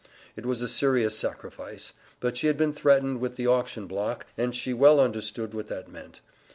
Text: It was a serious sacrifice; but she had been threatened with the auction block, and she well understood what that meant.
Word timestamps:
It 0.35 0.47
was 0.47 0.63
a 0.63 0.67
serious 0.67 1.15
sacrifice; 1.15 1.93
but 2.19 2.35
she 2.35 2.47
had 2.47 2.57
been 2.57 2.73
threatened 2.73 3.19
with 3.19 3.35
the 3.35 3.45
auction 3.45 3.85
block, 3.85 4.25
and 4.35 4.55
she 4.55 4.73
well 4.73 4.99
understood 4.99 5.53
what 5.53 5.67
that 5.67 5.89
meant. 5.91 6.21